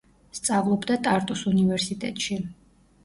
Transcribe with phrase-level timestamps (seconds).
[0.37, 2.39] სწავლობდა ტარტუს უნივერსიტეტში.